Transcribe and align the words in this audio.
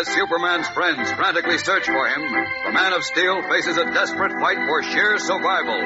As 0.00 0.08
Superman's 0.08 0.66
friends 0.68 1.12
frantically 1.12 1.58
search 1.58 1.84
for 1.84 2.08
him, 2.08 2.22
the 2.22 2.72
Man 2.72 2.94
of 2.94 3.04
Steel 3.04 3.42
faces 3.42 3.76
a 3.76 3.84
desperate 3.84 4.32
fight 4.40 4.56
for 4.66 4.82
sheer 4.82 5.18
survival 5.18 5.82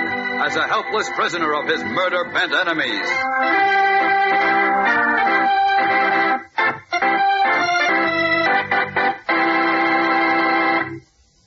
as 0.46 0.54
a 0.54 0.68
helpless 0.68 1.10
prisoner 1.16 1.52
of 1.52 1.66
his 1.66 1.82
murder-bent 1.82 2.52
enemies. 2.52 3.08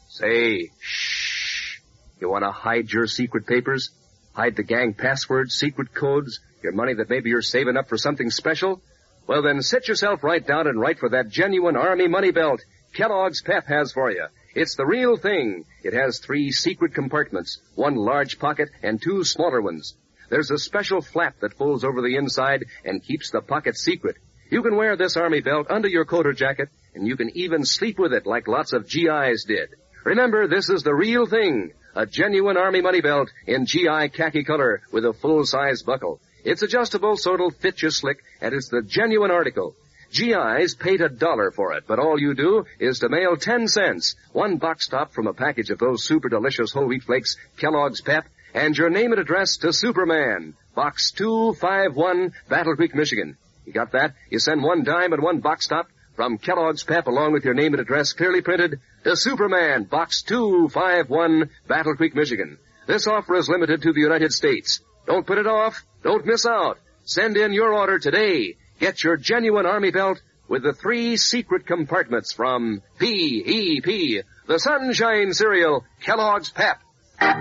Say, 0.09 0.71
shh. 0.81 1.79
You 2.19 2.29
want 2.29 2.43
to 2.43 2.51
hide 2.51 2.91
your 2.91 3.07
secret 3.07 3.47
papers? 3.47 3.91
Hide 4.33 4.57
the 4.57 4.63
gang 4.63 4.93
passwords, 4.93 5.55
secret 5.55 5.93
codes, 5.93 6.41
your 6.61 6.73
money 6.73 6.95
that 6.95 7.09
maybe 7.09 7.29
you're 7.29 7.41
saving 7.41 7.77
up 7.77 7.87
for 7.87 7.97
something 7.97 8.29
special? 8.29 8.81
Well, 9.27 9.41
then 9.41 9.61
sit 9.61 9.87
yourself 9.87 10.23
right 10.23 10.45
down 10.45 10.67
and 10.67 10.79
write 10.79 10.99
for 10.99 11.09
that 11.09 11.29
genuine 11.29 11.75
Army 11.75 12.07
money 12.07 12.31
belt 12.31 12.61
Kellogg's 12.93 13.41
Pep 13.41 13.67
has 13.67 13.91
for 13.91 14.09
you. 14.09 14.25
It's 14.55 14.75
the 14.75 14.85
real 14.85 15.17
thing. 15.17 15.65
It 15.83 15.93
has 15.93 16.19
three 16.19 16.51
secret 16.51 16.95
compartments, 16.95 17.61
one 17.75 17.95
large 17.95 18.39
pocket 18.39 18.69
and 18.81 19.01
two 19.01 19.23
smaller 19.23 19.61
ones. 19.61 19.95
There's 20.29 20.49
a 20.49 20.57
special 20.57 21.01
flap 21.01 21.35
that 21.41 21.53
folds 21.53 21.83
over 21.83 22.01
the 22.01 22.15
inside 22.15 22.65
and 22.83 23.03
keeps 23.03 23.29
the 23.29 23.41
pocket 23.41 23.77
secret. 23.77 24.15
You 24.49 24.63
can 24.63 24.75
wear 24.75 24.95
this 24.95 25.17
Army 25.17 25.41
belt 25.41 25.67
under 25.69 25.89
your 25.89 26.05
coat 26.05 26.25
or 26.25 26.33
jacket, 26.33 26.69
and 26.95 27.05
you 27.05 27.17
can 27.17 27.29
even 27.37 27.65
sleep 27.65 27.99
with 27.99 28.13
it 28.13 28.25
like 28.25 28.47
lots 28.47 28.73
of 28.73 28.89
GIs 28.89 29.43
did. 29.45 29.69
Remember, 30.05 30.47
this 30.47 30.69
is 30.69 30.83
the 30.83 30.95
real 30.95 31.25
thing. 31.25 31.73
A 31.95 32.05
genuine 32.05 32.57
Army 32.57 32.81
money 32.81 33.01
belt 33.01 33.29
in 33.45 33.65
GI 33.65 34.09
khaki 34.09 34.43
color 34.43 34.81
with 34.91 35.05
a 35.05 35.13
full-size 35.13 35.83
buckle. 35.83 36.21
It's 36.43 36.61
adjustable 36.61 37.17
so 37.17 37.33
it'll 37.33 37.51
fit 37.51 37.81
you 37.81 37.89
slick, 37.89 38.23
and 38.41 38.53
it's 38.53 38.69
the 38.69 38.81
genuine 38.81 39.31
article. 39.31 39.75
GIs 40.11 40.75
paid 40.75 41.01
a 41.01 41.09
dollar 41.09 41.51
for 41.51 41.73
it, 41.73 41.83
but 41.85 41.99
all 41.99 42.19
you 42.19 42.33
do 42.33 42.65
is 42.79 42.99
to 42.99 43.09
mail 43.09 43.35
10 43.35 43.67
cents, 43.67 44.15
one 44.31 44.57
box 44.57 44.87
top 44.87 45.13
from 45.13 45.27
a 45.27 45.33
package 45.33 45.69
of 45.69 45.79
those 45.79 46.05
super 46.05 46.29
delicious 46.29 46.71
whole 46.71 46.85
wheat 46.85 47.03
flakes, 47.03 47.35
Kellogg's 47.57 48.01
Pep, 48.01 48.25
and 48.53 48.77
your 48.77 48.89
name 48.89 49.11
and 49.11 49.19
address 49.19 49.57
to 49.57 49.73
Superman, 49.73 50.55
Box 50.75 51.11
251, 51.11 52.33
Battle 52.47 52.75
Creek, 52.75 52.95
Michigan. 52.95 53.37
You 53.65 53.73
got 53.73 53.91
that? 53.91 54.13
You 54.29 54.39
send 54.39 54.63
one 54.63 54.83
dime 54.83 55.11
and 55.11 55.21
one 55.21 55.41
box 55.41 55.67
top 55.67 55.87
from 56.15 56.37
Kellogg's 56.37 56.83
Pep 56.83 57.07
along 57.07 57.33
with 57.33 57.43
your 57.43 57.53
name 57.53 57.73
and 57.73 57.81
address 57.81 58.13
clearly 58.13 58.41
printed 58.41 58.79
to 59.03 59.15
Superman, 59.15 59.83
Box 59.83 60.23
251, 60.23 61.49
Battle 61.67 61.95
Creek, 61.95 62.15
Michigan. 62.15 62.57
This 62.87 63.07
offer 63.07 63.35
is 63.35 63.49
limited 63.49 63.81
to 63.81 63.91
the 63.91 63.99
United 63.99 64.31
States. 64.31 64.79
Don't 65.05 65.27
put 65.27 65.37
it 65.37 65.47
off. 65.47 65.83
Don't 66.03 66.25
miss 66.25 66.45
out. 66.45 66.79
Send 67.05 67.37
in 67.37 67.53
your 67.53 67.73
order 67.73 67.99
today. 67.99 68.55
Get 68.79 69.03
your 69.03 69.17
genuine 69.17 69.65
Army 69.65 69.91
belt 69.91 70.21
with 70.47 70.63
the 70.63 70.73
three 70.73 71.17
secret 71.17 71.65
compartments 71.65 72.33
from 72.33 72.81
P.E.P., 72.99 74.21
the 74.47 74.59
Sunshine 74.59 75.33
Cereal, 75.33 75.83
Kellogg's 76.01 76.51
Pep. 76.51 76.79
Now 77.19 77.35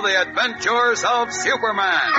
the 0.00 0.20
adventures 0.20 1.04
of 1.04 1.32
Superman. 1.32 2.12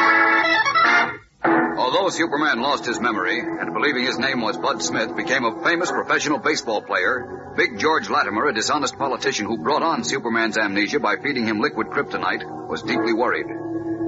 Although 1.77 2.09
Superman 2.09 2.61
lost 2.61 2.85
his 2.85 2.99
memory 2.99 3.39
and 3.39 3.73
believing 3.73 4.05
his 4.05 4.17
name 4.17 4.41
was 4.41 4.57
Bud 4.57 4.81
Smith 4.81 5.15
became 5.15 5.45
a 5.45 5.63
famous 5.63 5.91
professional 5.91 6.39
baseball 6.39 6.81
player, 6.81 7.53
Big 7.55 7.79
George 7.79 8.09
Latimer, 8.09 8.47
a 8.47 8.53
dishonest 8.53 8.97
politician 8.97 9.45
who 9.45 9.63
brought 9.63 9.83
on 9.83 10.03
Superman's 10.03 10.57
amnesia 10.57 10.99
by 10.99 11.17
feeding 11.17 11.45
him 11.45 11.59
liquid 11.59 11.87
kryptonite, 11.87 12.67
was 12.67 12.81
deeply 12.81 13.13
worried. 13.13 13.45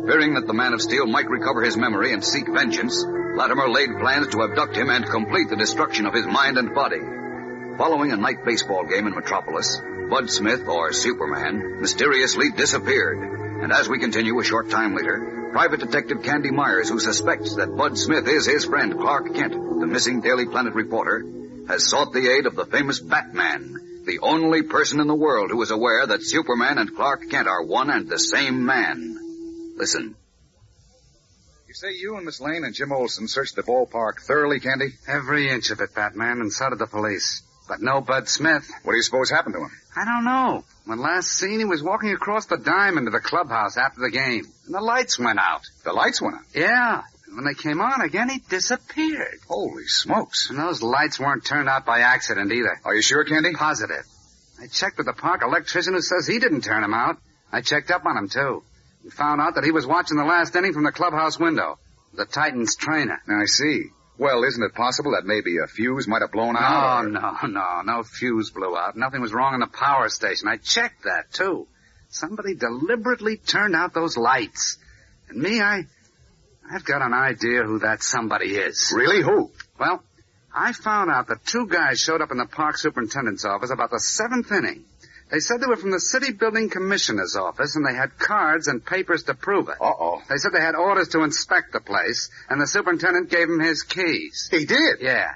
Fearing 0.10 0.34
that 0.34 0.48
the 0.48 0.56
Man 0.56 0.74
of 0.74 0.82
Steel 0.82 1.06
might 1.06 1.30
recover 1.30 1.62
his 1.62 1.78
memory 1.78 2.14
and 2.14 2.26
seek 2.26 2.52
vengeance, 2.52 3.06
Latimer 3.06 3.70
laid 3.70 3.92
plans 4.00 4.30
to 4.30 4.42
abduct 4.42 4.76
him 4.76 4.90
and 4.90 5.06
complete 5.06 5.50
the 5.50 5.56
destruction 5.56 6.08
of 6.08 6.16
his 6.16 6.26
mind 6.26 6.58
and 6.58 6.74
body. 6.74 6.98
Following 7.78 8.12
a 8.12 8.18
night 8.18 8.44
baseball 8.44 8.88
game 8.88 9.06
in 9.06 9.14
Metropolis, 9.14 9.80
Bud 10.10 10.32
Smith, 10.32 10.68
or 10.68 10.94
Superman, 10.94 11.80
mysteriously 11.80 12.50
disappeared. 12.50 13.20
And 13.62 13.72
as 13.72 13.88
we 13.88 14.00
continue 14.00 14.40
a 14.40 14.44
short 14.44 14.72
time 14.72 14.96
later, 14.96 15.52
Private 15.52 15.82
Detective 15.82 16.24
Candy 16.24 16.50
Myers, 16.50 16.90
who 16.90 17.00
suspects 17.00 17.58
that 17.58 17.78
Bud 17.78 17.96
Smith 17.96 18.28
is 18.28 18.48
his 18.48 18.66
friend 18.66 18.98
Clark 18.98 19.36
Kent, 19.36 19.54
the 19.54 19.86
missing 19.86 20.22
Daily 20.22 20.48
Planet 20.48 20.74
reporter, 20.74 21.24
has 21.68 21.88
sought 21.88 22.14
the 22.14 22.32
aid 22.36 22.48
of 22.48 22.56
the 22.56 22.66
famous 22.66 23.00
Batman, 23.00 23.76
the 24.06 24.18
only 24.24 24.64
person 24.64 25.02
in 25.02 25.06
the 25.06 25.14
world 25.14 25.52
who 25.52 25.62
is 25.62 25.70
aware 25.70 26.08
that 26.08 26.24
Superman 26.24 26.80
and 26.80 26.96
Clark 26.96 27.30
Kent 27.30 27.48
are 27.48 27.64
one 27.64 27.92
and 27.92 28.10
the 28.10 28.18
same 28.18 28.66
man. 28.66 29.19
Listen. 29.80 30.14
You 31.66 31.74
say 31.74 31.94
you 31.94 32.18
and 32.18 32.26
Miss 32.26 32.42
Lane 32.42 32.66
and 32.66 32.76
Jim 32.76 32.92
Olsen 32.92 33.30
searched 33.30 33.56
the 33.56 33.64
ballpark 33.64 34.20
thoroughly, 34.22 34.60
Candy? 34.60 34.90
Every 35.08 35.50
inch 35.50 35.72
of 35.72 35.80
it, 35.80 35.96
Batman, 35.96 36.42
and 36.42 36.52
so 36.52 36.70
did 36.70 36.80
the 36.80 36.86
police. 36.86 37.44
But 37.70 37.82
no 37.82 38.02
Bud 38.02 38.28
Smith. 38.28 38.70
What 38.84 38.92
do 38.92 38.98
you 38.98 39.04
suppose 39.04 39.30
happened 39.30 39.56
to 39.56 39.62
him? 39.62 39.72
I 39.96 40.04
don't 40.04 40.26
know. 40.26 40.66
When 40.84 41.00
last 41.00 41.30
seen, 41.30 41.60
he 41.60 41.66
was 41.66 41.82
walking 41.82 42.12
across 42.12 42.48
the 42.48 42.58
diamond 42.58 43.08
to 43.08 43.12
the 43.12 43.22
clubhouse 43.22 43.78
after 43.78 44.02
the 44.02 44.12
game. 44.12 44.44
And 44.66 44.76
the 44.76 44.82
lights 44.82 45.18
went 45.18 45.40
out. 45.40 45.62
The 45.86 45.94
lights 45.94 46.22
went 46.22 46.36
out. 46.36 46.42
Yeah. 46.54 47.04
And 47.28 47.36
when 47.38 47.46
they 47.46 47.54
came 47.54 47.80
on 47.80 48.02
again, 48.02 48.28
he 48.28 48.40
disappeared. 48.50 49.40
Holy 49.48 49.86
smokes. 49.86 50.50
And 50.50 50.60
those 50.60 50.82
lights 50.82 51.22
weren't 51.22 51.46
turned 51.46 51.70
out 51.70 51.86
by 51.86 52.00
accident 52.00 52.52
either. 52.52 52.82
Are 52.84 52.96
you 52.96 53.02
sure, 53.02 53.24
Candy? 53.24 53.54
Positive. 53.54 54.04
I 54.62 54.68
checked 54.68 54.98
with 54.98 55.06
the 55.06 55.14
park 55.14 55.42
electrician 55.42 55.94
who 55.94 56.02
says 56.02 56.28
he 56.28 56.40
didn't 56.40 56.66
turn 56.66 56.82
them 56.82 56.94
out. 56.94 57.18
I 57.50 57.62
checked 57.62 57.92
up 57.92 58.06
on 58.06 58.18
him, 58.18 58.28
too. 58.28 58.64
We 59.04 59.10
found 59.12 59.42
out 59.42 59.56
that 59.56 59.64
he 59.64 59.72
was 59.72 59.86
watching 59.88 60.18
the 60.18 60.26
last 60.26 60.56
inning 60.56 60.74
from 60.74 60.84
the 60.84 60.92
clubhouse 60.92 61.40
window. 61.40 61.78
The 62.14 62.26
Titans 62.26 62.76
trainer. 62.76 63.20
I 63.30 63.46
see. 63.46 63.86
Well, 64.18 64.44
isn't 64.44 64.62
it 64.62 64.74
possible 64.74 65.12
that 65.12 65.26
maybe 65.26 65.58
a 65.64 65.68
fuse 65.68 66.08
might 66.08 66.22
have 66.22 66.32
blown 66.32 66.54
No, 66.56 66.60
out? 66.60 67.06
or- 67.06 67.10
no, 67.10 67.38
no, 67.48 67.82
no 67.86 68.04
fuse 68.04 68.50
blew 68.50 68.76
out. 68.78 68.98
Nothing 68.98 69.22
was 69.22 69.32
wrong 69.34 69.54
in 69.54 69.62
the 69.62 69.68
power 69.68 70.10
station. 70.10 70.48
I 70.50 70.58
checked 70.58 71.04
that, 71.06 71.32
too. 71.32 71.68
Somebody 72.10 72.56
deliberately 72.56 73.38
turned 73.38 73.76
out 73.76 73.94
those 73.94 74.18
lights. 74.18 74.78
And 75.30 75.42
me, 75.42 75.62
I, 75.62 75.84
I've 76.70 76.84
got 76.84 77.02
an 77.02 77.14
idea 77.14 77.64
who 77.64 77.80
that 77.80 78.04
somebody 78.04 78.56
is. 78.56 78.92
Really? 78.94 79.22
Who? 79.22 79.52
Well, 79.80 80.04
I 80.54 80.74
found 80.74 81.12
out 81.12 81.28
that 81.28 81.46
two 81.46 81.68
guys 81.68 82.02
showed 82.02 82.22
up 82.22 82.32
in 82.32 82.38
the 82.38 82.46
park 82.48 82.78
superintendent's 82.78 83.46
office 83.46 83.70
about 83.70 83.92
the 83.92 84.00
seventh 84.00 84.52
inning. 84.52 84.84
They 85.32 85.40
said 85.40 85.62
they 85.62 85.68
were 85.68 85.78
from 85.78 85.92
the 85.92 86.00
city 86.00 86.32
building 86.32 86.70
commissioner's 86.70 87.36
office 87.36 87.76
and 87.76 87.86
they 87.86 87.94
had 87.94 88.18
cards 88.18 88.68
and 88.68 88.84
papers 88.84 89.24
to 89.24 89.36
prove 89.36 89.70
it. 89.70 89.76
Uh-oh. 89.80 90.22
They 90.28 90.38
said 90.38 90.52
they 90.54 90.62
had 90.62 90.76
orders 90.76 91.10
to 91.10 91.24
inspect 91.24 91.72
the 91.72 91.80
place 91.80 92.32
and 92.50 92.60
the 92.60 92.66
superintendent 92.66 93.30
gave 93.30 93.48
them 93.48 93.60
his 93.60 93.84
keys. 93.84 94.48
He 94.50 94.66
did? 94.66 95.02
Yeah. 95.02 95.32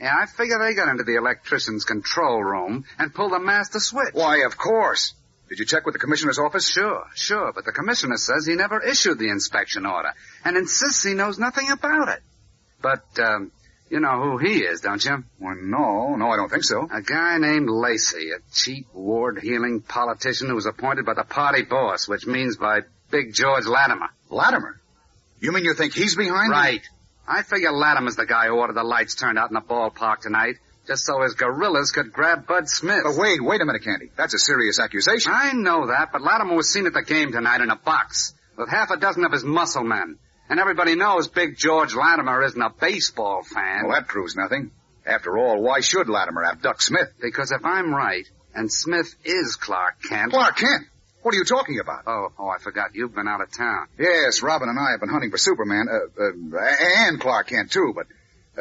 Yeah, 0.00 0.16
I 0.20 0.26
figure 0.26 0.58
they 0.58 0.74
got 0.74 0.88
into 0.88 1.04
the 1.04 1.16
electrician's 1.16 1.84
control 1.84 2.42
room 2.42 2.84
and 2.98 3.14
pulled 3.14 3.32
the 3.32 3.38
master 3.40 3.80
switch. 3.80 4.14
Why, 4.14 4.44
of 4.46 4.56
course. 4.56 5.14
Did 5.48 5.58
you 5.58 5.66
check 5.66 5.84
with 5.84 5.92
the 5.92 5.98
commissioner's 5.98 6.38
office? 6.38 6.66
Sure, 6.66 7.04
sure, 7.14 7.52
but 7.52 7.64
the 7.64 7.72
commissioner 7.72 8.16
says 8.16 8.46
he 8.46 8.54
never 8.54 8.80
issued 8.80 9.18
the 9.18 9.28
inspection 9.28 9.86
order 9.86 10.12
and 10.44 10.56
insists 10.56 11.04
he 11.04 11.14
knows 11.14 11.38
nothing 11.38 11.70
about 11.70 12.08
it. 12.08 12.20
But, 12.80 13.04
um, 13.18 13.52
you 13.92 14.00
know 14.00 14.22
who 14.22 14.38
he 14.38 14.64
is, 14.64 14.80
don't 14.80 15.04
you? 15.04 15.22
Well, 15.38 15.54
no, 15.54 16.16
no, 16.16 16.30
I 16.30 16.36
don't 16.36 16.48
think 16.48 16.64
so. 16.64 16.88
A 16.90 17.02
guy 17.02 17.36
named 17.36 17.68
Lacey, 17.68 18.30
a 18.30 18.38
cheap 18.50 18.86
ward-heeling 18.94 19.82
politician 19.82 20.48
who 20.48 20.54
was 20.54 20.64
appointed 20.64 21.04
by 21.04 21.12
the 21.12 21.24
party 21.24 21.62
boss, 21.62 22.08
which 22.08 22.26
means 22.26 22.56
by 22.56 22.80
Big 23.10 23.34
George 23.34 23.66
Latimer. 23.66 24.08
Latimer? 24.30 24.80
You 25.40 25.52
mean 25.52 25.66
you 25.66 25.74
think 25.74 25.92
he's 25.92 26.16
behind 26.16 26.52
it? 26.52 26.56
Right. 26.56 26.80
I 27.28 27.42
figure 27.42 27.70
Latimer's 27.70 28.16
the 28.16 28.24
guy 28.24 28.46
who 28.46 28.54
ordered 28.54 28.76
the 28.76 28.82
lights 28.82 29.14
turned 29.14 29.38
out 29.38 29.50
in 29.50 29.54
the 29.54 29.60
ballpark 29.60 30.20
tonight, 30.20 30.56
just 30.86 31.04
so 31.04 31.20
his 31.20 31.34
gorillas 31.34 31.92
could 31.92 32.14
grab 32.14 32.46
Bud 32.46 32.70
Smith. 32.70 33.02
But 33.04 33.16
wait, 33.16 33.44
wait 33.44 33.60
a 33.60 33.66
minute, 33.66 33.84
Candy. 33.84 34.10
That's 34.16 34.32
a 34.32 34.38
serious 34.38 34.80
accusation. 34.80 35.32
I 35.34 35.52
know 35.52 35.88
that, 35.88 36.12
but 36.12 36.22
Latimer 36.22 36.54
was 36.54 36.72
seen 36.72 36.86
at 36.86 36.94
the 36.94 37.02
game 37.02 37.30
tonight 37.30 37.60
in 37.60 37.68
a 37.68 37.76
box 37.76 38.32
with 38.56 38.70
half 38.70 38.90
a 38.90 38.96
dozen 38.96 39.26
of 39.26 39.32
his 39.32 39.44
muscle 39.44 39.84
men. 39.84 40.16
And 40.52 40.60
everybody 40.60 40.96
knows 40.96 41.28
Big 41.28 41.56
George 41.56 41.94
Latimer 41.94 42.42
isn't 42.42 42.60
a 42.60 42.68
baseball 42.68 43.42
fan. 43.42 43.86
Well, 43.86 43.94
that 43.94 44.06
proves 44.06 44.36
nothing. 44.36 44.70
After 45.06 45.38
all, 45.38 45.62
why 45.62 45.80
should 45.80 46.10
Latimer 46.10 46.44
abduct 46.44 46.82
Smith? 46.82 47.08
Because 47.22 47.52
if 47.52 47.64
I'm 47.64 47.94
right, 47.94 48.28
and 48.54 48.70
Smith 48.70 49.14
is 49.24 49.56
Clark 49.56 50.02
Kent. 50.02 50.32
Clark 50.32 50.58
Kent? 50.58 50.88
What 51.22 51.34
are 51.34 51.38
you 51.38 51.46
talking 51.46 51.80
about? 51.80 52.02
Oh, 52.06 52.28
oh, 52.38 52.48
I 52.48 52.58
forgot. 52.58 52.94
You've 52.94 53.14
been 53.14 53.28
out 53.28 53.40
of 53.40 53.50
town. 53.50 53.86
Yes, 53.98 54.42
Robin 54.42 54.68
and 54.68 54.78
I 54.78 54.90
have 54.90 55.00
been 55.00 55.08
hunting 55.08 55.30
for 55.30 55.38
Superman, 55.38 55.86
uh, 55.90 56.22
uh, 56.22 56.66
and 56.98 57.18
Clark 57.18 57.46
Kent 57.46 57.70
too, 57.70 57.94
but, 57.96 58.06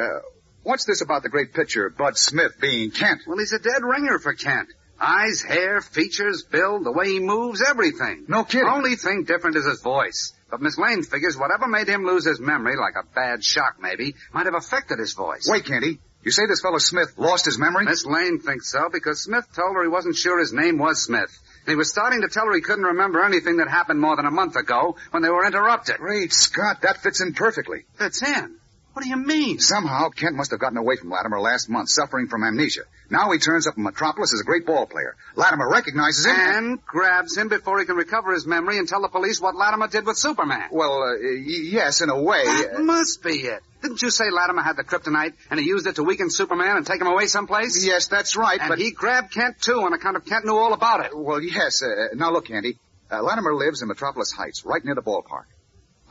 uh, 0.02 0.20
what's 0.64 0.86
this 0.86 1.02
about 1.02 1.24
the 1.24 1.30
great 1.30 1.54
pitcher, 1.54 1.90
Bud 1.90 2.18
Smith, 2.18 2.54
being 2.62 2.92
Kent? 2.92 3.24
Well, 3.28 3.38
he's 3.38 3.52
a 3.52 3.60
dead 3.60 3.84
ringer 3.84 4.18
for 4.18 4.34
Kent. 4.34 4.70
Eyes, 4.98 5.42
hair, 5.42 5.82
features, 5.82 6.44
build, 6.44 6.86
the 6.86 6.92
way 6.94 7.10
he 7.10 7.20
moves, 7.20 7.62
everything. 7.62 8.24
No 8.30 8.46
kidding. 8.46 8.68
The 8.68 8.74
Only 8.74 8.96
thing 8.96 9.26
different 9.26 9.58
is 9.58 9.66
his 9.66 9.82
voice. 9.82 10.32
But 10.52 10.62
Miss 10.62 10.78
Lane 10.78 11.02
figures 11.02 11.38
whatever 11.38 11.66
made 11.66 11.88
him 11.88 12.06
lose 12.06 12.26
his 12.26 12.40
memory, 12.40 12.76
like 12.76 12.96
a 12.96 13.08
bad 13.16 13.44
shock 13.44 13.78
maybe, 13.80 14.16
might 14.34 14.46
have 14.46 14.56
affected 14.56 15.00
his 15.00 15.14
voice. 15.14 15.48
Wait, 15.50 15.66
Candy. 15.66 16.00
You 16.24 16.30
say 16.30 16.46
this 16.46 16.62
fellow 16.62 16.78
Smith 16.78 17.14
lost 17.18 17.46
his 17.46 17.58
memory? 17.58 17.86
Miss 17.86 18.06
Lane 18.06 18.40
thinks 18.40 18.70
so 18.70 18.90
because 18.92 19.24
Smith 19.24 19.48
told 19.56 19.76
her 19.76 19.82
he 19.82 19.90
wasn't 19.90 20.16
sure 20.16 20.38
his 20.38 20.54
name 20.54 20.78
was 20.78 21.02
Smith. 21.02 21.32
And 21.66 21.70
he 21.70 21.76
was 21.76 21.90
starting 21.90 22.22
to 22.22 22.28
tell 22.28 22.46
her 22.46 22.54
he 22.54 22.62
couldn't 22.62 22.84
remember 22.84 23.24
anything 23.24 23.58
that 23.58 23.70
happened 23.70 24.00
more 24.00 24.16
than 24.16 24.26
a 24.26 24.32
month 24.32 24.56
ago 24.56 24.98
when 25.12 25.24
they 25.24 25.30
were 25.30 25.46
interrupted. 25.46 25.98
Great 25.98 26.34
Scott, 26.34 26.82
that 26.82 26.98
fits 26.98 27.22
in 27.22 27.34
perfectly. 27.34 27.86
Fits 27.96 28.22
in? 28.22 28.58
What 28.94 29.04
do 29.04 29.10
you 29.10 29.16
mean? 29.16 29.60
Somehow, 29.60 30.10
Kent 30.10 30.36
must 30.36 30.52
have 30.52 30.60
gotten 30.60 30.78
away 30.78 30.98
from 30.98 31.10
Latimer 31.10 31.40
last 31.40 31.70
month, 31.70 31.88
suffering 31.90 32.28
from 32.28 32.44
amnesia. 32.44 32.82
Now 33.10 33.32
he 33.32 33.40
turns 33.40 33.66
up 33.66 33.78
in 33.78 33.84
Metropolis 33.84 34.34
as 34.34 34.42
a 34.42 34.44
great 34.44 34.66
ball 34.66 34.86
player. 34.86 35.16
Latimer 35.36 35.70
recognizes 35.70 36.26
him. 36.26 36.36
And 36.36 36.86
grabs 36.86 37.38
him 37.38 37.48
before 37.48 37.80
he 37.80 37.86
can 37.86 37.96
recover 37.96 38.34
his 38.34 38.46
memory 38.46 38.78
and 38.78 38.88
tell 38.88 39.02
the 39.02 39.08
police 39.08 39.40
what 39.40 39.56
Latimer 39.56 39.88
did 39.88 40.06
with 40.06 40.18
Superman. 40.18 40.68
Well, 40.72 41.04
uh, 41.04 41.16
yes, 41.16 42.02
in 42.02 42.10
a 42.10 42.22
way. 42.22 42.44
That 42.44 42.82
must 42.82 43.24
be 43.24 43.36
it. 43.44 43.62
Didn't 43.82 44.02
you 44.02 44.12
say 44.12 44.26
Latimer 44.30 44.62
had 44.62 44.76
the 44.76 44.84
kryptonite 44.84 45.34
and 45.50 45.60
he 45.60 45.66
used 45.66 45.88
it 45.88 45.96
to 45.96 46.04
weaken 46.04 46.30
Superman 46.30 46.78
and 46.78 46.86
take 46.86 47.00
him 47.02 47.08
away 47.08 47.28
someplace? 47.28 47.84
Yes, 47.86 48.08
that's 48.08 48.36
right, 48.36 48.60
And 48.60 48.70
but... 48.70 48.78
he 48.78 48.92
grabbed 48.92 49.32
Kent 49.32 49.60
too 49.62 49.82
on 49.82 49.94
account 49.94 50.18
of 50.18 50.26
Kent 50.26 50.46
knew 50.46 50.56
all 50.58 50.74
about 50.74 51.06
it. 51.06 51.18
Well, 51.18 51.42
yes. 51.42 51.82
Uh, 51.82 52.10
now 52.14 52.32
look, 52.32 52.52
Andy. 52.52 52.78
Uh, 53.10 53.22
Latimer 53.24 53.56
lives 53.56 53.82
in 53.82 53.88
Metropolis 53.88 54.32
Heights, 54.32 54.64
right 54.66 54.84
near 54.86 54.96
the 54.96 55.02
ballpark. 55.02 55.46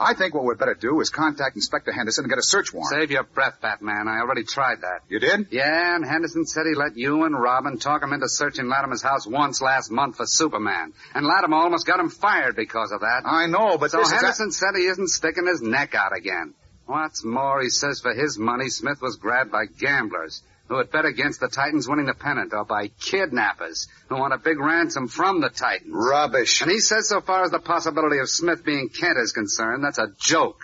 I 0.00 0.14
think 0.14 0.32
what 0.35 0.44
we'd 0.44 0.56
better 0.56 0.75
do 0.75 1.00
is 1.00 1.11
contact 1.11 1.56
Inspector 1.56 1.93
Henderson 1.93 2.25
and 2.25 2.31
get 2.31 2.38
a 2.38 2.43
search 2.43 2.73
warrant. 2.73 2.99
Save 2.99 3.11
your 3.11 3.23
breath, 3.23 3.61
Batman. 3.61 4.08
I 4.08 4.20
already 4.20 4.44
tried 4.44 4.81
that. 4.81 5.00
You 5.11 5.20
did? 5.20 5.49
Yeah, 5.50 5.94
and 5.94 6.06
Henderson 6.06 6.47
said 6.47 6.62
he 6.64 6.75
let 6.75 6.97
you 6.97 7.25
and 7.25 7.38
Robin 7.38 7.79
talk 7.79 8.02
him 8.02 8.14
into 8.14 8.26
searching 8.26 8.67
Latimer's 8.67 9.02
house 9.02 9.26
once 9.26 9.61
last 9.61 9.91
month 9.91 10.17
for 10.17 10.25
Superman. 10.25 10.94
And 11.14 11.26
Latimer 11.26 11.58
almost 11.58 11.87
got 11.87 12.00
him 12.00 12.08
fired 12.08 12.56
because 12.56 12.93
of 12.93 13.00
that. 13.00 13.23
I 13.26 13.47
know, 13.47 13.76
but 13.76 13.91
so 13.91 14.02
Henderson 14.02 14.52
said 14.52 14.70
he 14.75 14.87
isn't 14.87 15.08
sticking 15.08 15.47
his 15.47 15.61
neck 15.61 15.94
out 15.94 16.17
again. 16.17 16.55
What's 16.87 17.23
more, 17.23 17.61
he 17.61 17.69
says 17.69 18.00
for 18.00 18.14
his 18.14 18.38
money, 18.38 18.70
Smith 18.70 19.02
was 19.02 19.17
grabbed 19.17 19.52
by 19.52 19.67
gamblers 19.67 20.43
who 20.70 20.78
had 20.78 20.90
bet 20.93 21.05
against 21.05 21.40
the 21.40 21.49
Titans 21.49 21.88
winning 21.88 22.06
the 22.06 22.14
pennant 22.14 22.55
or 22.55 22.64
by 22.64 22.87
kidnappers 23.00 23.88
who 24.08 24.17
want 24.17 24.32
a 24.32 24.38
big 24.38 24.61
ransom 24.61 25.08
from 25.08 25.40
the 25.40 25.50
Titans. 25.50 25.90
rubbish. 25.93 26.62
And 26.62 26.70
he 26.70 26.78
says 26.78 27.08
so 27.08 27.20
far 27.20 27.43
as 27.43 27.50
the 27.50 27.58
possibility 27.58 28.19
of 28.19 28.31
Smith 28.31 28.64
being 28.64 28.88
Kent 28.88 29.19
is 29.19 29.32
concerned, 29.32 29.82
that's 29.82 29.99
a 29.99 30.06
joke. 30.17 30.61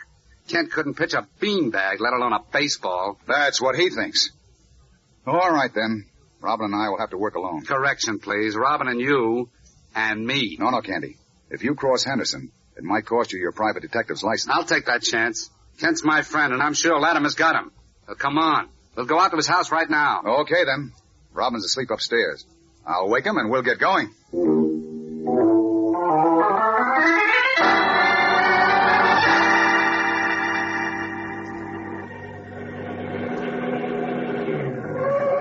Kent 0.47 0.71
couldn't 0.71 0.95
pitch 0.95 1.13
a 1.13 1.27
beanbag, 1.41 1.99
let 1.99 2.13
alone 2.13 2.33
a 2.33 2.39
baseball. 2.53 3.19
That's 3.27 3.61
what 3.61 3.75
he 3.75 3.91
thinks. 3.91 4.31
All 5.27 5.51
right, 5.51 5.75
then. 5.75 6.07
Robin 6.41 6.67
and 6.67 6.77
I 6.77 6.89
will 6.89 6.99
have 6.99 7.11
to 7.11 7.19
work 7.19 7.35
alone. 7.35 7.65
Correction, 7.65 8.21
please. 8.21 8.55
Robin 8.55 8.87
and 8.87 9.01
you 9.01 9.51
and 9.97 10.25
me. 10.25 10.57
No, 10.61 10.71
no, 10.71 10.83
Candy. 10.83 11.17
If 11.51 11.65
you 11.65 11.75
cross 11.75 12.05
Henderson, 12.05 12.53
it 12.77 12.85
might 12.85 13.07
cost 13.07 13.33
you 13.33 13.41
your 13.41 13.51
private 13.51 13.83
detective's 13.83 14.23
license. 14.23 14.55
I'll 14.55 14.65
take 14.65 14.87
that 14.87 15.03
chance. 15.03 15.51
Kent's 15.81 16.05
my 16.05 16.23
friend, 16.23 16.53
and 16.53 16.63
I'm 16.63 16.75
sure 16.75 17.01
Latimer's 17.01 17.35
got 17.35 17.57
him. 17.57 17.73
So 18.07 18.15
come 18.15 18.39
on. 18.39 18.69
We'll 18.97 19.05
go 19.05 19.21
out 19.21 19.31
to 19.31 19.37
his 19.37 19.47
house 19.47 19.71
right 19.71 19.89
now. 19.89 20.23
Okay, 20.41 20.65
then. 20.65 20.93
Robin's 21.35 21.67
asleep 21.67 21.91
upstairs. 21.91 22.47
I'll 22.87 23.11
wake 23.11 23.27
him 23.27 23.37
and 23.37 23.51
we'll 23.51 23.63
get 23.63 23.79
going. 23.79 24.11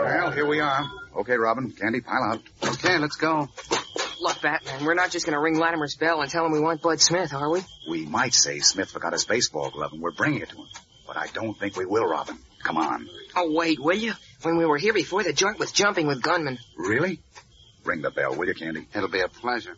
Well, 0.04 0.32
here 0.32 0.46
we 0.46 0.60
are. 0.60 0.86
Okay, 1.18 1.36
Robin. 1.38 1.72
Candy, 1.72 2.02
pile 2.02 2.24
out. 2.24 2.42
Okay, 2.62 2.98
let's 2.98 3.16
go. 3.16 3.48
Look, 4.20 4.42
Batman, 4.42 4.84
we're 4.86 4.96
not 4.96 5.12
just 5.12 5.26
gonna 5.26 5.40
ring 5.40 5.58
Latimer's 5.58 5.96
bell 5.96 6.22
and 6.22 6.30
tell 6.30 6.46
him 6.46 6.52
we 6.52 6.60
want 6.60 6.82
Bud 6.82 7.00
Smith, 7.00 7.34
are 7.34 7.50
we? 7.50 7.62
We 7.90 8.06
might 8.06 8.34
say 8.34 8.60
Smith 8.60 8.90
forgot 8.90 9.14
his 9.14 9.24
baseball 9.24 9.70
glove 9.70 9.94
and 9.94 10.02
we're 10.02 10.12
bringing 10.12 10.42
it 10.42 10.50
to 10.50 10.58
him. 10.58 10.68
But 11.08 11.16
I 11.16 11.28
don't 11.28 11.54
think 11.58 11.78
we 11.78 11.86
will, 11.86 12.06
Robin. 12.06 12.38
Come 12.64 12.78
on. 12.78 13.08
Oh, 13.36 13.52
wait, 13.52 13.80
will 13.80 13.98
you? 13.98 14.14
When 14.44 14.58
we 14.58 14.66
were 14.66 14.78
here 14.78 14.94
before, 14.94 15.24
the 15.24 15.34
joint 15.34 15.60
was 15.60 15.72
jumping 15.72 16.08
with 16.08 16.22
gunmen. 16.22 16.58
Really? 16.78 17.20
Ring 17.84 18.02
the 18.02 18.12
bell, 18.12 18.36
will 18.36 18.48
you, 18.48 18.54
Candy? 18.54 18.88
It'll 18.96 19.10
be 19.10 19.22
a 19.22 19.28
pleasure. 19.28 19.76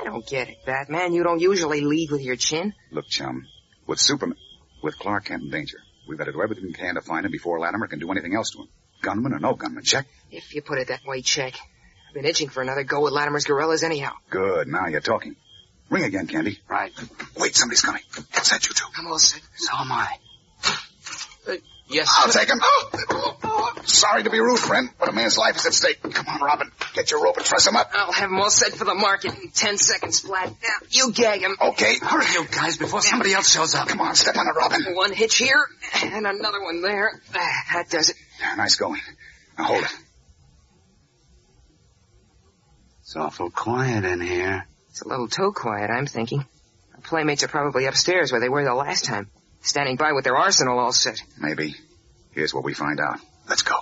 I 0.00 0.04
don't 0.04 0.26
get 0.26 0.48
it, 0.48 0.58
Batman. 0.64 1.12
You 1.12 1.22
don't 1.22 1.40
usually 1.40 1.80
lead 1.80 2.10
with 2.10 2.22
your 2.22 2.36
chin. 2.36 2.74
Look, 2.90 3.06
chum, 3.08 3.46
with 3.86 3.98
Superman, 3.98 4.36
with 4.82 4.98
Clark 4.98 5.26
Kent 5.26 5.42
in 5.44 5.50
danger, 5.50 5.78
we've 6.08 6.18
got 6.18 6.24
to 6.24 6.32
do 6.32 6.42
everything 6.42 6.64
we 6.64 6.72
can 6.72 6.94
to 6.94 7.00
find 7.00 7.24
him 7.24 7.32
before 7.32 7.58
Latimer 7.60 7.86
can 7.86 7.98
do 7.98 8.10
anything 8.10 8.34
else 8.34 8.50
to 8.52 8.58
him. 8.60 8.68
Gunman 9.02 9.32
or 9.32 9.38
no 9.38 9.54
gunman, 9.54 9.84
check. 9.84 10.06
If 10.30 10.54
you 10.54 10.62
put 10.62 10.78
it 10.78 10.88
that 10.88 11.00
way, 11.06 11.22
check. 11.22 11.54
I've 12.08 12.14
been 12.14 12.24
itching 12.24 12.48
for 12.48 12.62
another 12.62 12.82
go 12.82 13.02
with 13.02 13.12
Latimer's 13.12 13.44
gorillas 13.44 13.82
anyhow. 13.82 14.12
Good, 14.30 14.68
now 14.68 14.86
you're 14.86 15.00
talking. 15.00 15.36
Ring 15.90 16.04
again, 16.04 16.26
Candy. 16.26 16.58
Right. 16.68 16.92
Wait, 17.38 17.54
somebody's 17.54 17.82
coming. 17.82 18.02
Is 18.16 18.50
that 18.50 18.66
you 18.66 18.74
two? 18.74 18.86
I'm 18.98 19.06
all 19.06 19.18
set. 19.18 19.40
So 19.56 19.76
am 19.76 19.92
I. 19.92 20.16
Yes, 21.88 22.08
I'll 22.16 22.30
sir. 22.30 22.40
take 22.40 22.48
him. 22.50 22.60
Sorry 23.84 24.24
to 24.24 24.30
be 24.30 24.40
rude, 24.40 24.58
friend, 24.58 24.90
but 24.98 25.08
a 25.08 25.12
man's 25.12 25.38
life 25.38 25.56
is 25.56 25.66
at 25.66 25.72
stake. 25.74 26.02
Come 26.02 26.26
on, 26.26 26.40
Robin. 26.40 26.70
Get 26.94 27.10
your 27.12 27.22
rope 27.22 27.36
and 27.36 27.46
truss 27.46 27.66
him 27.66 27.76
up. 27.76 27.90
I'll 27.94 28.10
have 28.12 28.28
him 28.30 28.40
all 28.40 28.50
set 28.50 28.72
for 28.72 28.84
the 28.84 28.94
market 28.94 29.38
in 29.40 29.50
ten 29.50 29.78
seconds 29.78 30.20
flat. 30.20 30.48
Now, 30.48 30.68
you 30.90 31.12
gag 31.12 31.42
him. 31.42 31.56
Okay. 31.60 31.96
Hurry, 32.02 32.26
you 32.32 32.44
guys, 32.50 32.76
before 32.76 33.02
somebody 33.02 33.32
else 33.32 33.48
shows 33.48 33.74
up. 33.76 33.86
Come 33.86 34.00
on, 34.00 34.16
step 34.16 34.36
on 34.36 34.46
it, 34.48 34.56
Robin. 34.56 34.94
One 34.96 35.12
hitch 35.12 35.36
here, 35.38 35.64
and 36.02 36.26
another 36.26 36.60
one 36.62 36.82
there. 36.82 37.20
Ah, 37.34 37.62
That 37.74 37.88
does 37.88 38.10
it. 38.10 38.16
Nice 38.56 38.74
going. 38.76 39.00
Now 39.56 39.64
hold 39.64 39.84
it. 39.84 39.90
It's 43.02 43.14
awful 43.14 43.50
quiet 43.50 44.04
in 44.04 44.20
here. 44.20 44.66
It's 44.90 45.02
a 45.02 45.08
little 45.08 45.28
too 45.28 45.52
quiet, 45.52 45.90
I'm 45.90 46.06
thinking. 46.06 46.44
Our 46.94 47.00
playmates 47.02 47.44
are 47.44 47.48
probably 47.48 47.86
upstairs 47.86 48.32
where 48.32 48.40
they 48.40 48.48
were 48.48 48.64
the 48.64 48.74
last 48.74 49.04
time, 49.04 49.30
standing 49.66 49.96
by 49.96 50.12
with 50.12 50.24
their 50.24 50.36
arsenal 50.36 50.78
all 50.78 50.92
set. 50.92 51.20
Maybe. 51.38 51.74
Here's 52.30 52.54
what 52.54 52.64
we 52.64 52.72
find 52.72 53.00
out. 53.00 53.18
Let's 53.48 53.62
go. 53.62 53.74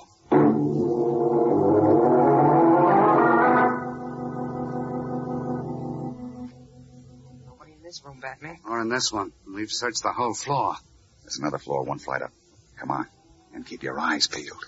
Nobody 7.47 7.73
in 7.73 7.83
this 7.83 8.03
room, 8.05 8.21
Batman. 8.21 8.59
Or 8.69 8.81
in 8.81 8.89
this 8.89 9.13
one. 9.13 9.33
We've 9.47 9.71
searched 9.71 10.03
the 10.03 10.13
whole 10.13 10.35
floor. 10.35 10.75
There's 11.23 11.39
another 11.39 11.59
floor, 11.59 11.85
one 11.85 11.99
flight 11.99 12.23
up. 12.23 12.33
Come 12.79 12.91
on. 12.91 13.07
And 13.55 13.67
keep 13.67 13.83
your 13.83 13.99
eyes 13.99 14.27
peeled. 14.27 14.65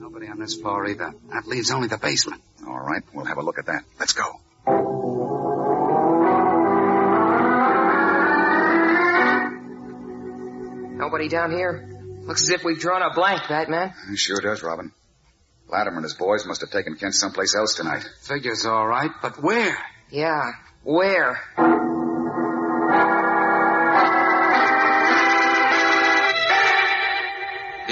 Nobody 0.00 0.28
on 0.28 0.38
this 0.38 0.54
floor 0.54 0.86
either. 0.86 1.14
That 1.32 1.46
leaves 1.46 1.70
only 1.70 1.88
the 1.88 1.98
basement 1.98 2.42
right, 2.92 3.02
we'll 3.14 3.24
have 3.24 3.38
a 3.38 3.42
look 3.42 3.58
at 3.58 3.66
that. 3.66 3.84
Let's 3.98 4.12
go. 4.12 4.40
Nobody 10.98 11.28
down 11.28 11.50
here? 11.50 11.88
Looks 12.22 12.42
as 12.42 12.50
if 12.50 12.64
we've 12.64 12.78
drawn 12.78 13.02
a 13.02 13.12
blank, 13.12 13.42
Batman. 13.48 13.92
It 14.10 14.18
sure 14.18 14.40
does, 14.40 14.62
Robin. 14.62 14.92
Latimer 15.68 15.96
and 15.96 16.04
his 16.04 16.14
boys 16.14 16.46
must 16.46 16.60
have 16.60 16.70
taken 16.70 16.96
Kent 16.96 17.14
someplace 17.14 17.54
else 17.54 17.74
tonight. 17.74 18.08
Figures 18.20 18.66
all 18.66 18.86
right, 18.86 19.10
but 19.20 19.42
where? 19.42 19.76
Yeah, 20.10 20.52
where? 20.84 21.40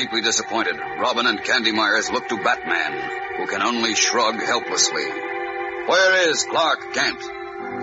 Deeply 0.01 0.23
disappointed, 0.23 0.79
Robin 0.99 1.27
and 1.27 1.45
Candy 1.45 1.73
Myers 1.73 2.11
look 2.11 2.27
to 2.29 2.37
Batman, 2.39 3.11
who 3.37 3.47
can 3.47 3.61
only 3.61 3.95
shrug 3.95 4.35
helplessly. 4.37 5.05
Where 5.05 6.31
is 6.31 6.43
Clark 6.45 6.95
Kent? 6.95 7.23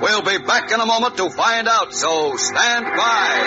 We'll 0.01 0.23
be 0.23 0.39
back 0.39 0.71
in 0.71 0.79
a 0.79 0.85
moment 0.87 1.17
to 1.17 1.29
find 1.29 1.67
out, 1.67 1.93
so 1.93 2.35
stand 2.37 2.85
by. 2.85 3.43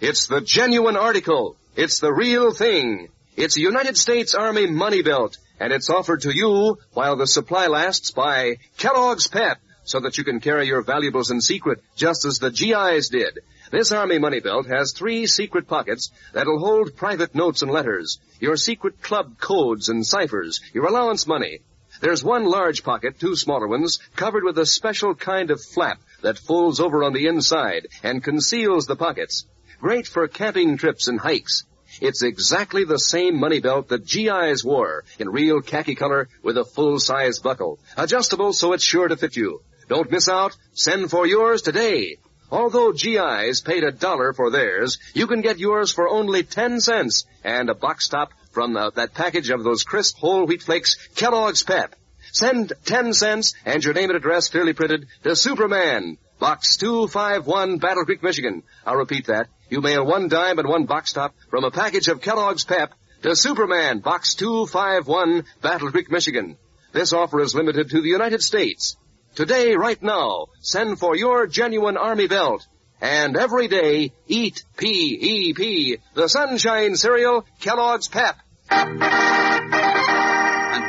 It's 0.00 0.26
the 0.26 0.40
genuine 0.40 0.96
article. 0.96 1.56
It's 1.76 2.00
the 2.00 2.10
real 2.10 2.54
thing. 2.54 3.08
It's 3.36 3.58
a 3.58 3.60
United 3.60 3.98
States 3.98 4.34
Army 4.34 4.66
money 4.66 5.02
belt, 5.02 5.36
and 5.60 5.74
it's 5.74 5.90
offered 5.90 6.22
to 6.22 6.34
you 6.34 6.78
while 6.94 7.16
the 7.16 7.26
supply 7.26 7.66
lasts 7.66 8.12
by 8.12 8.56
Kellogg's 8.78 9.26
Pep 9.26 9.58
so 9.90 9.98
that 10.00 10.16
you 10.16 10.22
can 10.22 10.38
carry 10.38 10.68
your 10.68 10.82
valuables 10.82 11.32
in 11.32 11.40
secret, 11.40 11.82
just 11.96 12.24
as 12.24 12.38
the 12.38 12.50
GIs 12.50 13.08
did. 13.08 13.40
This 13.72 13.90
Army 13.90 14.20
money 14.20 14.38
belt 14.38 14.66
has 14.66 14.92
three 14.92 15.26
secret 15.26 15.66
pockets 15.66 16.10
that'll 16.32 16.60
hold 16.60 16.96
private 16.96 17.34
notes 17.34 17.62
and 17.62 17.70
letters, 17.72 18.18
your 18.38 18.56
secret 18.56 19.02
club 19.02 19.38
codes 19.40 19.88
and 19.88 20.06
ciphers, 20.06 20.60
your 20.72 20.86
allowance 20.86 21.26
money. 21.26 21.58
There's 22.00 22.22
one 22.22 22.44
large 22.44 22.84
pocket, 22.84 23.18
two 23.18 23.34
smaller 23.34 23.66
ones, 23.66 23.98
covered 24.14 24.44
with 24.44 24.58
a 24.58 24.64
special 24.64 25.14
kind 25.16 25.50
of 25.50 25.60
flap 25.60 26.00
that 26.22 26.38
folds 26.38 26.78
over 26.78 27.02
on 27.02 27.12
the 27.12 27.26
inside 27.26 27.88
and 28.04 28.22
conceals 28.22 28.86
the 28.86 28.96
pockets. 28.96 29.44
Great 29.80 30.06
for 30.06 30.28
camping 30.28 30.76
trips 30.76 31.08
and 31.08 31.18
hikes. 31.18 31.64
It's 32.00 32.22
exactly 32.22 32.84
the 32.84 32.98
same 32.98 33.40
money 33.40 33.58
belt 33.58 33.88
that 33.88 34.06
GIs 34.06 34.64
wore 34.64 35.04
in 35.18 35.30
real 35.30 35.60
khaki 35.60 35.96
color 35.96 36.28
with 36.44 36.56
a 36.56 36.64
full-size 36.64 37.40
buckle. 37.40 37.80
Adjustable 37.96 38.52
so 38.52 38.72
it's 38.72 38.84
sure 38.84 39.08
to 39.08 39.16
fit 39.16 39.36
you. 39.36 39.62
Don't 39.90 40.12
miss 40.12 40.28
out. 40.28 40.56
Send 40.72 41.10
for 41.10 41.26
yours 41.26 41.62
today. 41.62 42.18
Although 42.48 42.92
GIs 42.92 43.60
paid 43.60 43.82
a 43.82 43.90
dollar 43.90 44.32
for 44.32 44.48
theirs, 44.48 44.98
you 45.14 45.26
can 45.26 45.40
get 45.40 45.58
yours 45.58 45.92
for 45.92 46.08
only 46.08 46.44
10 46.44 46.80
cents 46.80 47.24
and 47.42 47.68
a 47.68 47.74
box 47.74 48.06
top 48.08 48.30
from 48.52 48.72
the, 48.72 48.92
that 48.92 49.14
package 49.14 49.50
of 49.50 49.64
those 49.64 49.82
crisp 49.82 50.16
whole 50.18 50.46
wheat 50.46 50.62
flakes, 50.62 50.96
Kellogg's 51.16 51.64
Pep. 51.64 51.96
Send 52.30 52.72
10 52.84 53.14
cents 53.14 53.54
and 53.64 53.82
your 53.82 53.92
name 53.92 54.10
and 54.10 54.16
address 54.16 54.46
clearly 54.46 54.74
printed 54.74 55.08
to 55.24 55.34
Superman, 55.34 56.18
Box 56.38 56.76
251, 56.76 57.78
Battle 57.78 58.04
Creek, 58.04 58.22
Michigan. 58.22 58.62
I'll 58.86 58.94
repeat 58.94 59.26
that. 59.26 59.48
You 59.70 59.80
mail 59.80 60.06
one 60.06 60.28
dime 60.28 60.60
and 60.60 60.68
one 60.68 60.86
box 60.86 61.12
top 61.12 61.34
from 61.48 61.64
a 61.64 61.72
package 61.72 62.06
of 62.06 62.20
Kellogg's 62.20 62.64
Pep 62.64 62.94
to 63.22 63.34
Superman, 63.34 63.98
Box 63.98 64.36
251, 64.36 65.46
Battle 65.62 65.90
Creek, 65.90 66.12
Michigan. 66.12 66.58
This 66.92 67.12
offer 67.12 67.40
is 67.40 67.56
limited 67.56 67.90
to 67.90 68.00
the 68.00 68.08
United 68.08 68.40
States. 68.40 68.96
Today, 69.34 69.76
right 69.76 70.02
now, 70.02 70.46
send 70.60 70.98
for 70.98 71.16
your 71.16 71.46
genuine 71.46 71.96
Army 71.96 72.26
belt. 72.26 72.66
And 73.00 73.36
every 73.36 73.68
day, 73.68 74.12
eat 74.26 74.64
P-E-P, 74.76 75.98
the 76.14 76.28
Sunshine 76.28 76.96
Cereal, 76.96 77.46
Kellogg's 77.60 78.08
Pep. 78.08 78.36
And 78.70 78.98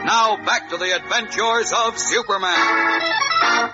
now 0.05 0.37
back 0.45 0.69
to 0.69 0.77
the 0.77 0.95
adventures 0.95 1.71
of 1.71 1.97
Superman. 1.97 3.71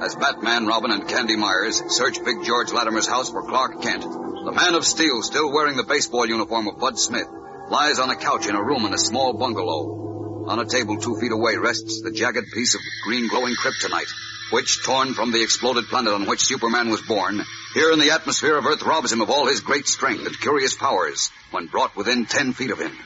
As 0.00 0.14
Batman, 0.14 0.66
Robin, 0.66 0.92
and 0.92 1.08
Candy 1.08 1.36
Myers 1.36 1.82
search 1.88 2.24
Big 2.24 2.44
George 2.44 2.72
Latimer's 2.72 3.06
house 3.06 3.30
for 3.30 3.42
Clark 3.42 3.82
Kent, 3.82 4.02
the 4.02 4.52
Man 4.52 4.74
of 4.74 4.86
Steel, 4.86 5.22
still 5.22 5.52
wearing 5.52 5.76
the 5.76 5.82
baseball 5.82 6.24
uniform 6.24 6.68
of 6.68 6.78
Bud 6.78 6.98
Smith, 6.98 7.26
lies 7.68 7.98
on 7.98 8.08
a 8.08 8.16
couch 8.16 8.46
in 8.46 8.54
a 8.54 8.62
room 8.62 8.86
in 8.86 8.94
a 8.94 8.98
small 8.98 9.32
bungalow. 9.34 10.07
On 10.48 10.58
a 10.58 10.64
table 10.64 10.96
two 10.96 11.20
feet 11.20 11.30
away 11.30 11.56
rests 11.56 12.00
the 12.00 12.10
jagged 12.10 12.50
piece 12.54 12.74
of 12.74 12.80
green 13.04 13.28
glowing 13.28 13.54
kryptonite, 13.54 14.10
which, 14.50 14.82
torn 14.82 15.12
from 15.12 15.30
the 15.30 15.42
exploded 15.42 15.84
planet 15.88 16.14
on 16.14 16.24
which 16.24 16.46
Superman 16.46 16.88
was 16.88 17.02
born, 17.02 17.44
here 17.74 17.92
in 17.92 17.98
the 17.98 18.12
atmosphere 18.12 18.56
of 18.56 18.64
Earth 18.64 18.82
robs 18.82 19.12
him 19.12 19.20
of 19.20 19.28
all 19.28 19.46
his 19.46 19.60
great 19.60 19.86
strength 19.86 20.26
and 20.26 20.40
curious 20.40 20.74
powers 20.74 21.30
when 21.50 21.66
brought 21.66 21.94
within 21.96 22.24
ten 22.24 22.54
feet 22.54 22.70
of 22.70 22.78
him. 22.78 22.96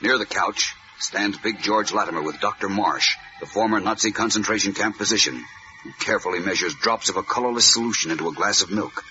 Near 0.00 0.16
the 0.16 0.24
couch 0.24 0.74
stands 0.98 1.36
Big 1.36 1.60
George 1.60 1.92
Latimer 1.92 2.22
with 2.22 2.40
Dr. 2.40 2.70
Marsh, 2.70 3.16
the 3.40 3.46
former 3.46 3.78
Nazi 3.78 4.12
concentration 4.12 4.72
camp 4.72 4.96
physician, 4.96 5.44
who 5.84 5.92
carefully 6.00 6.40
measures 6.40 6.74
drops 6.74 7.10
of 7.10 7.18
a 7.18 7.22
colorless 7.22 7.70
solution 7.70 8.10
into 8.10 8.28
a 8.28 8.34
glass 8.34 8.62
of 8.62 8.70
milk, 8.70 9.04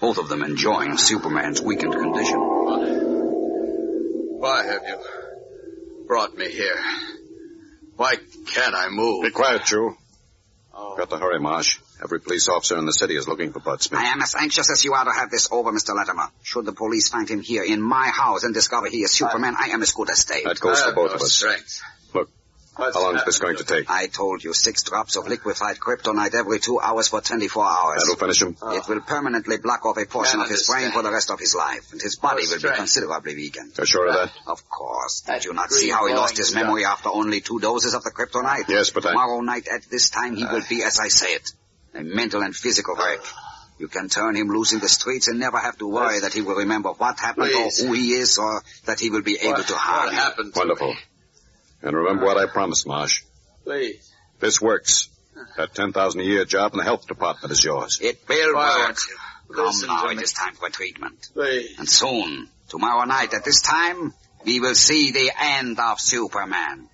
both 0.00 0.18
of 0.18 0.28
them 0.28 0.42
enjoying 0.42 0.96
Superman's 0.96 1.62
weakened 1.62 1.92
condition. 1.92 2.40
Why 4.40 4.64
have 4.64 4.82
you 4.84 5.17
brought 6.08 6.36
me 6.36 6.50
here? 6.50 6.82
Why 7.96 8.16
can't 8.46 8.74
I 8.74 8.88
move? 8.88 9.22
Be 9.22 9.30
quiet, 9.30 9.64
Joe. 9.64 9.94
Oh. 10.74 10.96
Got 10.96 11.10
to 11.10 11.18
hurry, 11.18 11.38
Marsh. 11.38 11.78
Every 12.02 12.20
police 12.20 12.48
officer 12.48 12.78
in 12.78 12.86
the 12.86 12.92
city 12.92 13.16
is 13.16 13.26
looking 13.26 13.52
for 13.52 13.58
Bud 13.60 13.82
Smith. 13.82 14.00
I 14.00 14.06
am 14.06 14.22
as 14.22 14.34
anxious 14.36 14.70
as 14.70 14.84
you 14.84 14.94
are 14.94 15.04
to 15.04 15.10
have 15.10 15.30
this 15.30 15.48
over, 15.50 15.72
Mr. 15.72 15.94
Latimer. 15.94 16.28
Should 16.42 16.64
the 16.64 16.72
police 16.72 17.08
find 17.08 17.28
him 17.28 17.40
here 17.40 17.64
in 17.64 17.82
my 17.82 18.08
house 18.08 18.44
and 18.44 18.54
discover 18.54 18.88
he 18.88 19.02
is 19.02 19.12
Superman, 19.12 19.54
I, 19.58 19.70
I 19.70 19.74
am 19.74 19.82
as 19.82 19.92
good 19.92 20.08
as 20.10 20.24
dead. 20.24 20.44
That 20.44 20.60
goes 20.60 20.80
for 20.80 20.92
both 20.92 21.10
no 21.10 21.16
of 21.16 21.22
us. 21.22 21.32
Strength. 21.32 21.82
Look, 22.78 22.86
What's 22.86 22.96
how 22.96 23.02
long 23.04 23.16
is 23.16 23.22
uh, 23.22 23.24
this 23.24 23.38
going 23.40 23.56
to 23.56 23.64
take? 23.64 23.90
I 23.90 24.06
told 24.06 24.44
you 24.44 24.52
six 24.54 24.84
drops 24.84 25.16
of 25.16 25.26
liquefied 25.26 25.78
kryptonite 25.78 26.34
every 26.34 26.60
two 26.60 26.78
hours 26.78 27.08
for 27.08 27.20
24 27.20 27.64
hours. 27.64 28.02
That'll 28.04 28.14
finish 28.16 28.40
him? 28.40 28.56
It 28.62 28.88
will 28.88 29.00
permanently 29.00 29.56
block 29.58 29.84
off 29.84 29.96
a 29.98 30.06
portion 30.06 30.40
of 30.40 30.48
his 30.48 30.64
brain 30.68 30.92
for 30.92 31.02
the 31.02 31.10
rest 31.10 31.30
of 31.32 31.40
his 31.40 31.56
life, 31.56 31.90
and 31.90 32.00
his 32.00 32.14
body 32.16 32.44
No 32.44 32.50
will 32.54 32.70
be 32.70 32.76
considerably 32.76 33.34
weakened. 33.34 33.72
You're 33.76 33.86
sure 33.86 34.06
of 34.06 34.14
that? 34.14 34.32
Of 34.46 34.68
course. 34.70 35.22
Did 35.22 35.32
That 35.34 35.44
you 35.44 35.54
not 35.54 35.72
see 35.72 35.90
how 35.90 36.06
he 36.06 36.14
lost 36.14 36.36
his 36.36 36.54
memory 36.54 36.84
after 36.84 37.08
only 37.08 37.40
two 37.40 37.58
doses 37.58 37.94
of 37.94 38.04
the 38.04 38.10
kryptonite? 38.12 38.68
Yes, 38.68 38.90
but 38.90 39.04
I- 39.06 39.08
Tomorrow 39.10 39.40
night 39.40 39.66
at 39.66 39.82
this 39.90 40.10
time 40.10 40.36
he 40.36 40.44
uh. 40.44 40.52
will 40.52 40.62
be 40.68 40.84
as 40.84 41.00
I 41.00 41.08
say 41.08 41.32
it. 41.34 41.50
A 41.94 42.02
mental 42.04 42.42
and 42.42 42.54
physical 42.54 42.94
wreck. 42.94 43.20
You 43.80 43.88
can 43.88 44.08
turn 44.08 44.34
him 44.36 44.48
loose 44.48 44.72
in 44.72 44.80
the 44.80 44.88
streets 44.88 45.26
and 45.28 45.38
never 45.40 45.58
have 45.58 45.78
to 45.78 45.86
worry 45.88 46.20
that 46.20 46.32
he 46.32 46.42
will 46.42 46.56
remember 46.56 46.90
what 46.90 47.18
happened 47.18 47.50
Please. 47.50 47.82
or 47.82 47.86
who 47.88 47.92
he 47.94 48.12
is 48.12 48.36
or 48.38 48.62
that 48.86 48.98
he 49.00 49.08
will 49.10 49.22
be 49.22 49.36
able 49.40 49.52
What, 49.52 49.66
to 49.68 49.74
harm 49.74 50.06
what 50.06 50.14
happened 50.14 50.52
to 50.54 50.58
Wonderful. 50.58 50.88
me? 50.94 50.98
And 51.82 51.96
remember 51.96 52.24
what 52.26 52.36
I 52.36 52.46
promised, 52.46 52.86
Marsh. 52.86 53.22
Please. 53.64 54.12
This 54.40 54.60
works. 54.60 55.08
That 55.56 55.74
10000 55.74 56.20
a 56.20 56.24
year 56.24 56.44
job 56.44 56.72
in 56.72 56.78
the 56.78 56.84
health 56.84 57.06
department 57.06 57.52
is 57.52 57.62
yours. 57.64 58.00
It 58.02 58.18
will 58.28 58.54
Why 58.54 58.86
work. 58.88 58.96
Come 59.54 59.74
now, 59.86 60.02
to 60.04 60.10
it 60.10 60.16
me? 60.16 60.22
is 60.22 60.32
time 60.32 60.54
for 60.54 60.68
treatment. 60.68 61.28
Please. 61.32 61.78
And 61.78 61.88
soon, 61.88 62.48
tomorrow 62.68 63.04
night 63.04 63.32
at 63.34 63.44
this 63.44 63.62
time, 63.62 64.12
we 64.44 64.60
will 64.60 64.74
see 64.74 65.12
the 65.12 65.30
end 65.40 65.78
of 65.78 66.00
Superman. 66.00 66.88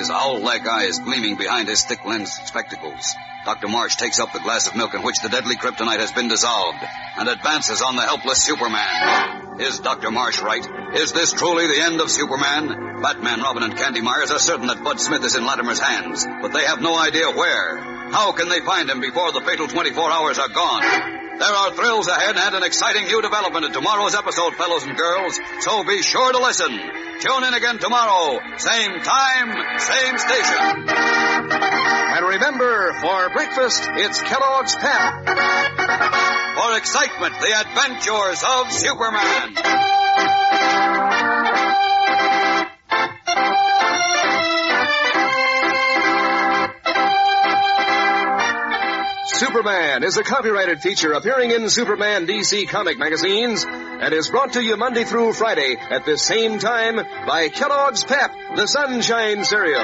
His 0.00 0.08
owl-like 0.08 0.66
eyes 0.66 0.98
gleaming 0.98 1.36
behind 1.36 1.68
his 1.68 1.84
thick-lensed 1.84 2.48
spectacles. 2.48 3.14
Dr. 3.44 3.68
Marsh 3.68 3.96
takes 3.96 4.18
up 4.18 4.32
the 4.32 4.40
glass 4.40 4.66
of 4.66 4.74
milk 4.74 4.94
in 4.94 5.02
which 5.02 5.20
the 5.20 5.28
deadly 5.28 5.56
kryptonite 5.56 5.98
has 5.98 6.10
been 6.10 6.26
dissolved 6.26 6.78
and 7.18 7.28
advances 7.28 7.82
on 7.82 7.96
the 7.96 8.02
helpless 8.02 8.42
Superman. 8.42 9.60
Is 9.60 9.78
Dr. 9.80 10.10
Marsh 10.10 10.40
right? 10.40 10.66
Is 10.94 11.12
this 11.12 11.34
truly 11.34 11.66
the 11.66 11.82
end 11.82 12.00
of 12.00 12.10
Superman? 12.10 13.02
Batman, 13.02 13.42
Robin, 13.42 13.62
and 13.62 13.76
Candy 13.76 14.00
Myers 14.00 14.30
are 14.30 14.38
certain 14.38 14.68
that 14.68 14.82
Bud 14.82 14.98
Smith 14.98 15.22
is 15.22 15.36
in 15.36 15.44
Latimer's 15.44 15.78
hands, 15.78 16.24
but 16.40 16.54
they 16.54 16.64
have 16.64 16.80
no 16.80 16.96
idea 16.96 17.30
where. 17.30 17.76
How 18.10 18.32
can 18.32 18.48
they 18.48 18.60
find 18.60 18.88
him 18.88 19.02
before 19.02 19.32
the 19.32 19.42
fatal 19.42 19.68
24 19.68 20.10
hours 20.10 20.38
are 20.38 20.48
gone? 20.48 21.19
There 21.40 21.48
are 21.48 21.72
thrills 21.72 22.06
ahead 22.06 22.36
and 22.36 22.54
an 22.54 22.62
exciting 22.62 23.06
new 23.06 23.22
development 23.22 23.64
in 23.64 23.72
tomorrow's 23.72 24.14
episode, 24.14 24.54
fellows 24.56 24.84
and 24.84 24.94
girls, 24.94 25.40
so 25.60 25.82
be 25.84 26.02
sure 26.02 26.32
to 26.32 26.38
listen. 26.38 26.68
Tune 26.68 27.44
in 27.44 27.54
again 27.54 27.78
tomorrow, 27.78 28.38
same 28.58 29.00
time, 29.00 29.78
same 29.78 30.18
station. 30.18 30.88
And 30.88 32.26
remember, 32.26 32.92
for 33.00 33.30
breakfast, 33.30 33.88
it's 33.94 34.20
Kellogg's 34.20 34.76
Pep. 34.76 35.24
For 36.60 36.76
excitement, 36.76 37.34
the 37.40 37.56
adventures 37.58 38.44
of 38.46 38.70
Superman. 38.70 39.56
Superman 49.40 50.04
is 50.04 50.18
a 50.18 50.22
copyrighted 50.22 50.82
feature 50.82 51.14
appearing 51.14 51.50
in 51.50 51.70
Superman 51.70 52.26
DC 52.26 52.68
comic 52.68 52.98
magazines 52.98 53.64
and 53.66 54.12
is 54.12 54.28
brought 54.28 54.52
to 54.52 54.62
you 54.62 54.76
Monday 54.76 55.04
through 55.04 55.32
Friday 55.32 55.76
at 55.78 56.04
this 56.04 56.20
same 56.20 56.58
time 56.58 56.96
by 56.96 57.48
Kellogg's 57.48 58.04
Pep, 58.04 58.32
the 58.54 58.66
Sunshine 58.66 59.42
Cereal. 59.44 59.80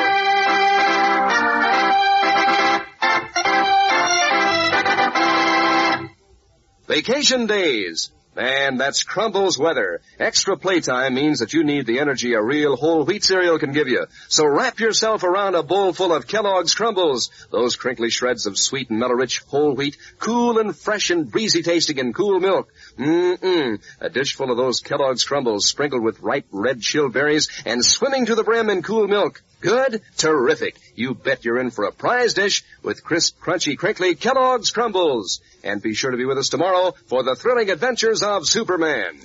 Vacation 6.87 7.47
days. 7.47 8.11
Man, 8.37 8.77
that's 8.77 9.03
Crumbles 9.03 9.59
weather. 9.59 10.03
Extra 10.19 10.59
playtime 10.59 11.15
means 11.15 11.39
that 11.39 11.55
you 11.55 11.65
need 11.65 11.87
the 11.87 12.01
energy 12.01 12.35
a 12.35 12.43
real 12.43 12.77
whole 12.77 13.03
wheat 13.03 13.25
cereal 13.25 13.59
can 13.59 13.73
give 13.73 13.89
you. 13.89 14.05
So 14.29 14.45
wrap 14.45 14.79
yourself 14.79 15.23
around 15.23 15.55
a 15.55 15.63
bowl 15.63 15.95
full 15.95 16.13
of 16.13 16.27
Kellogg's 16.27 16.75
Crumbles. 16.75 17.31
Those 17.51 17.77
crinkly 17.77 18.11
shreds 18.11 18.45
of 18.45 18.59
sweet 18.59 18.91
and 18.91 18.99
mellow-rich 18.99 19.41
whole 19.49 19.75
wheat, 19.75 19.97
cool 20.19 20.59
and 20.59 20.77
fresh 20.77 21.09
and 21.09 21.31
breezy 21.31 21.63
tasting 21.63 21.97
in 21.97 22.13
cool 22.13 22.39
milk. 22.39 22.71
Mmm-mmm. 22.99 23.81
A 24.03 24.11
dish 24.11 24.35
full 24.35 24.51
of 24.51 24.59
those 24.59 24.81
Kellogg's 24.81 25.25
Crumbles 25.25 25.67
sprinkled 25.67 26.03
with 26.03 26.21
ripe 26.21 26.47
red 26.53 26.83
chilled 26.83 27.15
berries 27.15 27.49
and 27.65 27.83
swimming 27.83 28.27
to 28.27 28.35
the 28.35 28.45
brim 28.45 28.69
in 28.69 28.83
cool 28.83 29.09
milk. 29.09 29.43
Good? 29.61 30.03
Terrific. 30.17 30.77
You 30.95 31.15
bet 31.15 31.45
you're 31.45 31.59
in 31.59 31.71
for 31.71 31.85
a 31.85 31.93
prize 31.93 32.35
dish 32.35 32.65
with 32.83 33.03
crisp, 33.03 33.41
crunchy, 33.41 33.77
crinkly 33.77 34.15
Kellogg's 34.15 34.71
Crumbles. 34.71 35.41
And 35.65 35.83
be 35.83 35.95
sure 35.95 36.11
to 36.11 36.17
be 36.17 36.25
with 36.25 36.39
us 36.39 36.49
tomorrow 36.49 36.95
for 37.07 37.23
the 37.23 37.35
thrilling 37.35 37.71
adventures 37.71 38.23
of 38.23 38.47
Superman. 38.47 39.21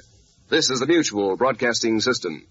This 0.50 0.70
is 0.70 0.80
the 0.80 0.88
Mutual 0.88 1.38
Broadcasting 1.38 2.00
System. 2.02 2.46